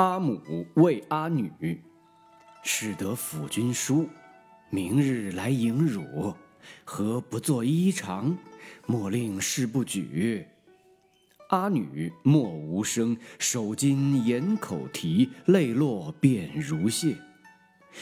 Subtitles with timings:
[0.00, 1.78] 阿母为阿女
[2.64, 4.08] ：“使得辅君书，
[4.70, 6.32] 明日来迎汝，
[6.86, 8.34] 何不作衣裳？
[8.86, 10.46] 莫令事不举。”
[11.50, 17.14] 阿女默无声，手巾掩口啼，泪落便如泻。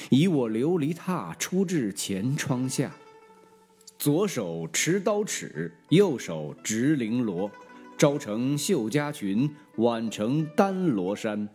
[0.09, 2.95] 以我琉璃榻出至前窗下，
[3.99, 7.51] 左手持刀尺，右手执绫罗，
[7.97, 11.49] 朝成绣家裙，晚成丹罗衫。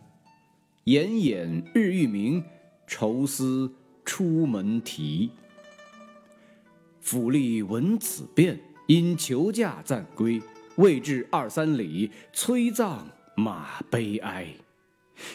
[0.84, 2.44] 掩掩日欲明，
[2.86, 3.72] 愁思
[4.04, 5.30] 出门啼。
[7.00, 10.42] 府吏闻此变，因求驾暂归。
[10.76, 14.46] 未至二三里，催葬马悲哀。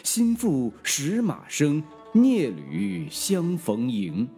[0.04, 1.82] 心腹使马声，
[2.14, 4.28] 蹑履相逢迎。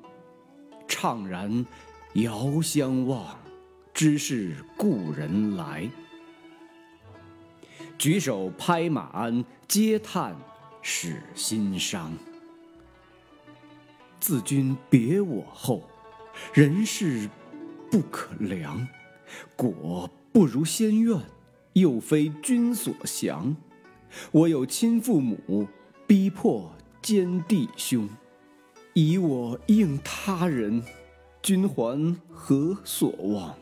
[0.88, 1.66] 怅然
[2.14, 3.36] 遥相望，
[3.92, 5.90] 知是故人来。
[7.98, 10.36] 举手拍马鞍，嗟叹
[10.82, 12.12] 使心伤。
[14.20, 15.82] 自君别我后，
[16.52, 17.30] 人世
[17.90, 18.86] 不可量。
[19.56, 20.10] 果。
[20.32, 21.20] 不如先愿，
[21.74, 23.54] 又非君所降。
[24.30, 25.68] 我有亲父母，
[26.06, 28.08] 逼迫奸弟兄，
[28.94, 30.82] 以我应他人，
[31.42, 33.54] 君还何所望？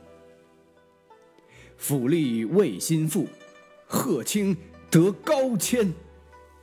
[1.76, 3.26] 府吏为心腹，
[3.88, 4.56] 贺卿
[4.88, 5.92] 得高迁，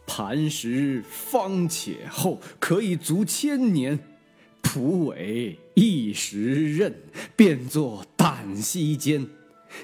[0.07, 3.99] 磐石方且厚，可以足千年。
[4.63, 6.93] 蒲苇一时韧，
[7.35, 9.27] 便作旦夕间。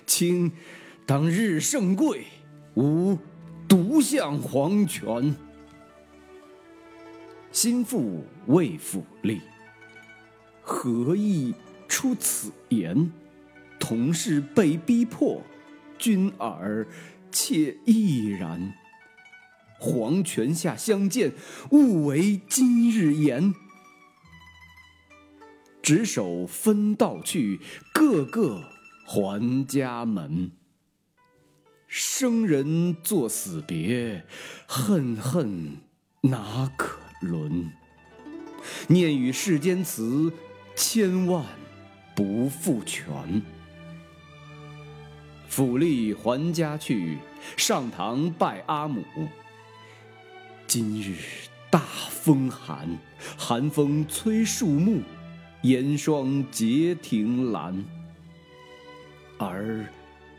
[0.08, 0.52] 卿
[1.06, 2.26] 当日盛贵，
[2.76, 3.18] 吾
[3.68, 5.36] 独向黄泉。
[7.52, 9.40] 心腹为府吏，
[10.62, 11.54] 何意
[11.88, 13.12] 出此言？
[13.80, 15.42] 同是被逼迫，
[15.98, 16.88] 君尔
[17.32, 18.74] 且亦然。
[19.80, 21.34] 黄泉下相见，
[21.72, 23.54] 勿为今日言。
[25.82, 27.60] 执手分道去，
[27.94, 28.70] 各个。
[29.06, 30.52] 还家门，
[31.88, 34.26] 生人作死别，
[34.66, 35.82] 恨恨
[36.22, 37.70] 哪可伦？
[38.88, 40.32] 念与世间词，
[40.74, 41.46] 千万
[42.16, 43.44] 不复全。
[45.50, 47.18] 府吏还家去，
[47.58, 49.04] 上堂拜阿母。
[50.76, 51.14] 今日
[51.70, 51.80] 大
[52.10, 52.90] 风寒，
[53.38, 55.04] 寒风催树木，
[55.62, 57.86] 严霜结庭兰。
[59.38, 59.86] 而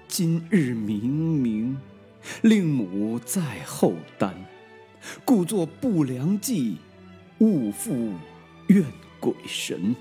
[0.08, 1.78] 今日明明，
[2.42, 4.34] 令母在后担，
[5.24, 6.78] 故作不良计，
[7.38, 8.10] 勿复
[8.66, 8.82] 怨
[9.20, 9.94] 鬼神。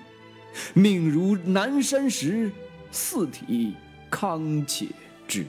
[0.73, 2.51] 命如南山石，
[2.89, 3.75] 四体
[4.09, 4.87] 康且
[5.27, 5.45] 直。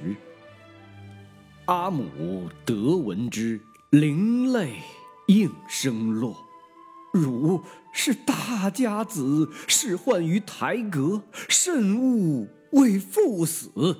[1.64, 3.58] 阿母得闻之，
[4.00, 4.80] 灵泪
[5.28, 6.36] 应声落。
[7.12, 7.62] 汝
[7.92, 12.48] 是大家子，仕宦于台阁，慎勿。
[12.72, 13.96] 为父死，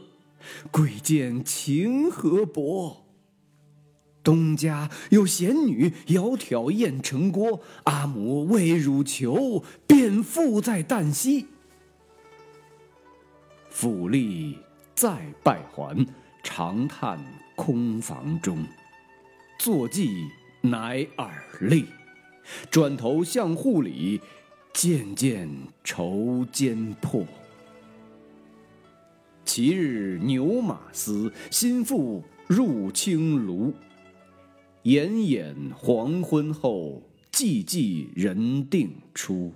[0.73, 3.05] 贵贱情何薄？
[4.25, 11.47] 东家有贤女窈窕艳成郭，阿母为汝求，便附在旦夕。
[13.71, 14.57] 府吏
[14.97, 16.05] 再拜还，
[16.43, 17.25] 长叹
[17.55, 18.59] 空房中，
[19.59, 20.29] 坐骑
[20.61, 21.87] 乃耳立，
[22.71, 24.21] 转头向户里，
[24.73, 25.49] 渐渐
[25.83, 27.25] 愁间破。
[29.45, 33.73] 其日牛马嘶，心腹入青庐。
[34.83, 39.55] 炎炎黄昏后，寂寂人定出。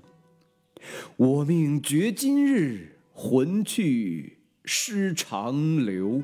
[1.16, 6.22] 我命绝今日，魂去失长留。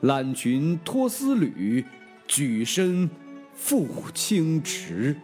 [0.00, 1.84] 揽裙脱丝履，
[2.30, 3.10] 举身
[3.54, 5.16] 赴清池。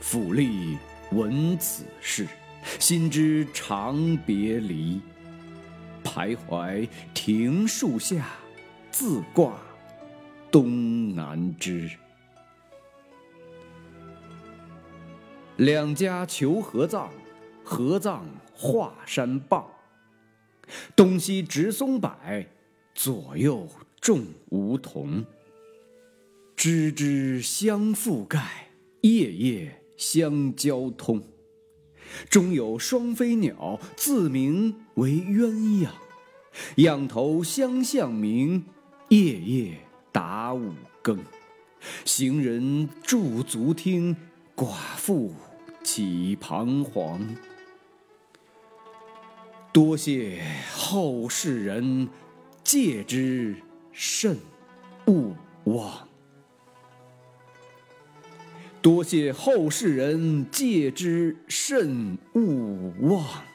[0.00, 0.76] 府吏
[1.12, 2.26] 闻此事，
[2.80, 5.00] 心知长别离。
[6.02, 8.30] 徘徊庭树下，
[8.90, 9.60] 自挂
[10.50, 11.88] 东南枝。
[15.58, 17.12] 两家求合葬，
[17.62, 19.64] 合葬华山傍。
[20.96, 22.10] 东西植松柏，
[22.92, 23.68] 左右
[24.00, 25.24] 种梧桐。
[26.56, 28.70] 枝枝相覆盖，
[29.00, 31.22] 叶叶相交通。
[32.28, 35.52] 中有双飞鸟，自名为鸳
[35.84, 35.88] 鸯，
[36.76, 38.64] 仰头相向鸣，
[39.08, 39.78] 夜夜
[40.12, 41.18] 打五更。
[42.04, 44.14] 行人驻足听，
[44.54, 45.32] 寡妇
[45.82, 47.36] 起彷徨。
[49.72, 50.42] 多谢
[50.74, 52.08] 后世人，
[52.64, 53.54] 戒之
[54.02, 54.34] 慎
[55.08, 56.08] 勿忘，
[58.80, 61.36] 多谢后世人借之。
[61.48, 63.49] 慎勿忘。